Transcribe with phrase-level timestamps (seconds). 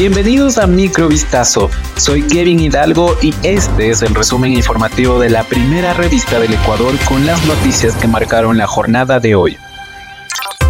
[0.00, 1.68] Bienvenidos a Microvistazo.
[1.96, 6.94] Soy Kevin Hidalgo y este es el resumen informativo de la primera revista del Ecuador
[7.06, 9.58] con las noticias que marcaron la jornada de hoy.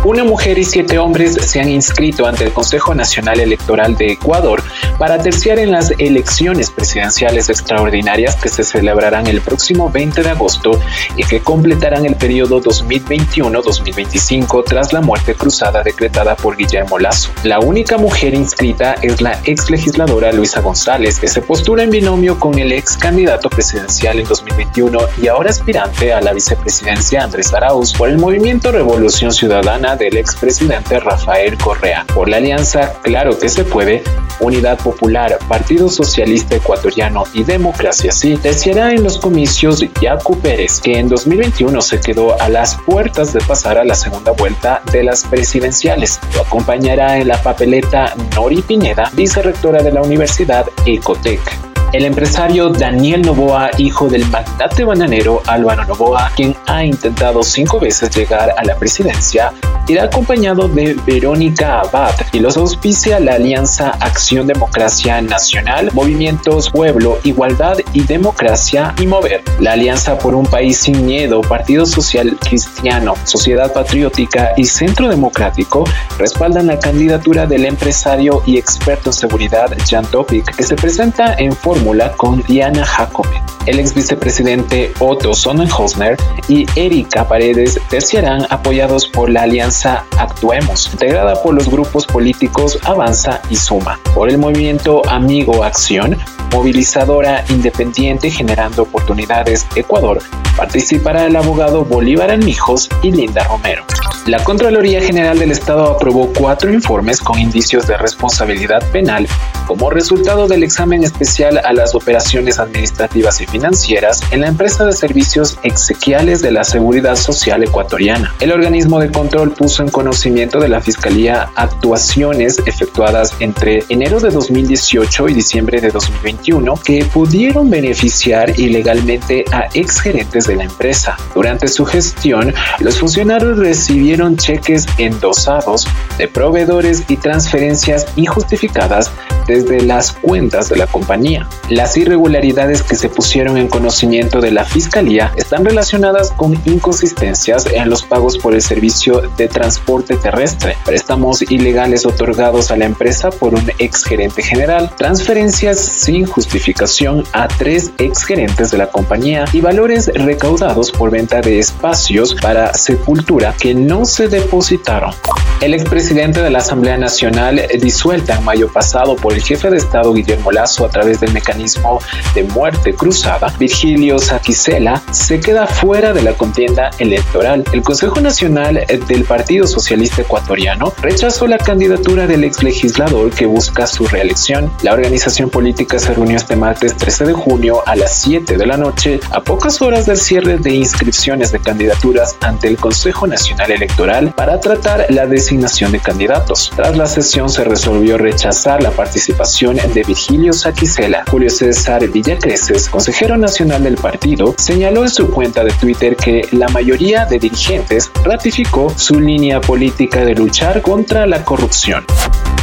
[0.02, 4.62] Una mujer y siete hombres se han inscrito ante el Consejo Nacional Electoral de Ecuador
[4.98, 10.80] para terciar en las elecciones presidenciales extraordinarias que se celebrarán el próximo 20 de agosto
[11.16, 17.28] y que completarán el periodo 2021-2025 tras la muerte cruzada decretada por Guillermo Lazo.
[17.45, 22.41] La única mujer inscrita es la ex legisladora Luisa González, que se postula en binomio
[22.41, 27.92] con el ex candidato presidencial en 2021 y ahora aspirante a la vicepresidencia Andrés Arauz
[27.92, 32.05] por el movimiento Revolución Ciudadana del expresidente Rafael Correa.
[32.15, 34.03] Por la alianza Claro que se puede,
[34.41, 40.98] Unidad Popular, Partido Socialista Ecuatoriano y Democracia Sí, deseará en los comicios Yacu Pérez, que
[40.98, 45.25] en 2021 se quedó a las puertas de pasar a la segunda vuelta de las
[45.25, 46.20] presidenciales.
[46.34, 53.23] Lo acompañará en la papeleta Nori Pineda, vicerrectora de la Universidad Ecotec el empresario Daniel
[53.23, 58.77] Novoa, hijo del magnate bananero Álvaro Novoa, quien ha intentado cinco veces llegar a la
[58.77, 59.53] presidencia,
[59.91, 67.19] irá acompañado de Verónica Abad y los auspicia la Alianza Acción Democracia Nacional, Movimientos Pueblo,
[67.24, 73.14] Igualdad y Democracia y Mover, la Alianza por un País Sin Miedo, Partido Social Cristiano,
[73.24, 75.84] Sociedad Patriótica y Centro Democrático
[76.18, 81.52] respaldan la candidatura del empresario y experto en seguridad Jan Topic, que se presenta en
[81.52, 81.80] forma
[82.16, 83.42] con Diana Jacome.
[83.66, 86.16] El ex vicepresidente Otto Sonnenhosner
[86.48, 93.41] y Erika Paredes terciarán apoyados por la alianza Actuemos, integrada por los grupos políticos Avanza
[93.48, 96.19] y Suma, por el movimiento Amigo Acción,
[96.53, 100.23] movilizadora independiente generando oportunidades Ecuador,
[100.56, 103.84] participará el abogado Bolívar Almijos y Linda Romero.
[104.27, 109.27] La Contraloría General del Estado aprobó cuatro informes con indicios de responsabilidad penal
[109.67, 114.93] como resultado del examen especial a las operaciones administrativas y financieras en la empresa de
[114.93, 118.35] servicios exequiales de la Seguridad Social ecuatoriana.
[118.41, 124.30] El organismo de control puso en conocimiento de la Fiscalía actuaciones efectuadas entre enero de
[124.30, 131.16] 2018 y diciembre de 2021 que pudieron beneficiar ilegalmente a exgerentes de la empresa.
[131.34, 135.87] Durante su gestión, los funcionarios recibieron cheques endosados
[136.19, 139.12] de proveedores y transferencias injustificadas
[139.50, 141.48] desde las cuentas de la compañía.
[141.68, 147.90] Las irregularidades que se pusieron en conocimiento de la Fiscalía están relacionadas con inconsistencias en
[147.90, 153.54] los pagos por el servicio de transporte terrestre, préstamos ilegales otorgados a la empresa por
[153.54, 159.60] un ex gerente general, transferencias sin justificación a tres ex gerentes de la compañía y
[159.60, 165.12] valores recaudados por venta de espacios para sepultura que no se depositaron.
[165.60, 170.12] El expresidente de la Asamblea Nacional, disuelta en mayo pasado por el jefe de Estado
[170.12, 171.98] Guillermo Lazo a través del mecanismo
[172.34, 177.64] de muerte cruzada, Virgilio Saquicela, se queda fuera de la contienda electoral.
[177.72, 183.86] El Consejo Nacional del Partido Socialista Ecuatoriano rechazó la candidatura del ex legislador que busca
[183.86, 184.70] su reelección.
[184.82, 188.76] La organización política se reunió este martes 13 de junio a las 7 de la
[188.76, 194.34] noche, a pocas horas del cierre de inscripciones de candidaturas ante el Consejo Nacional Electoral
[194.36, 196.70] para tratar la decisión de candidatos.
[196.76, 201.24] Tras la sesión se resolvió rechazar la participación de Virgilio Saquicela.
[201.30, 206.68] Julio César Villacreces, consejero nacional del partido, señaló en su cuenta de Twitter que la
[206.68, 212.04] mayoría de dirigentes ratificó su línea política de luchar contra la corrupción.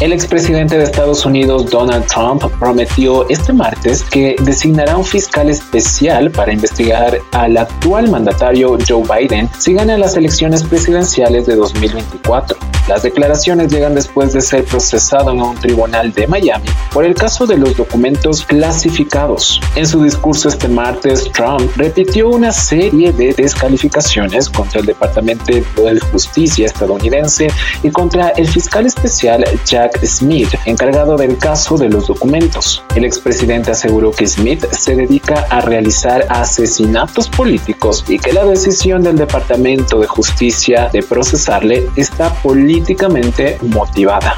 [0.02, 6.30] El expresidente de Estados Unidos Donald Trump prometió este martes que designará un fiscal especial
[6.32, 12.77] para investigar al actual mandatario Joe Biden si gana las elecciones presidenciales de 2024.
[12.88, 17.46] Las declaraciones llegan después de ser procesado en un tribunal de Miami por el caso
[17.46, 19.60] de los documentos clasificados.
[19.76, 26.00] En su discurso este martes, Trump repitió una serie de descalificaciones contra el Departamento de
[26.12, 27.50] Justicia estadounidense
[27.84, 32.82] y contra el fiscal especial Jack Smith, encargado del caso de los documentos.
[32.96, 39.04] El expresidente aseguró que Smith se dedica a realizar asesinatos políticos y que la decisión
[39.04, 44.36] del Departamento de Justicia de procesarle está políticamente políticamente motivada.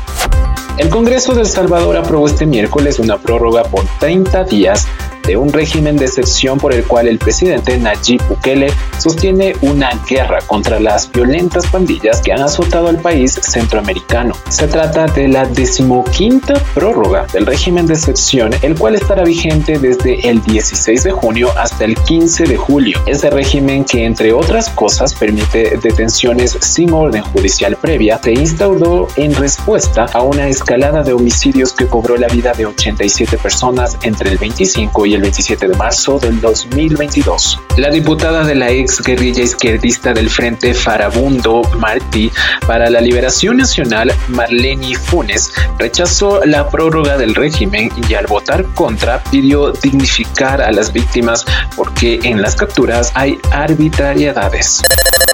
[0.77, 4.87] El Congreso de El Salvador aprobó este miércoles una prórroga por 30 días
[5.37, 10.79] un régimen de excepción por el cual el presidente Nayib Bukele sostiene una guerra contra
[10.79, 14.33] las violentas pandillas que han azotado al país centroamericano.
[14.49, 20.27] Se trata de la decimoquinta prórroga del régimen de excepción, el cual estará vigente desde
[20.29, 22.99] el 16 de junio hasta el 15 de julio.
[23.05, 29.33] Este régimen que, entre otras cosas, permite detenciones sin orden judicial previa, se instauró en
[29.35, 34.37] respuesta a una escalada de homicidios que cobró la vida de 87 personas entre el
[34.37, 37.59] 25 y el 27 de marzo del 2022.
[37.77, 42.31] La diputada de la ex guerrilla izquierdista del Frente Farabundo Martí
[42.65, 49.21] para la Liberación Nacional, Marlene Funes, rechazó la prórroga del régimen y al votar contra
[49.25, 51.45] pidió dignificar a las víctimas
[51.75, 54.81] porque en las capturas hay arbitrariedades.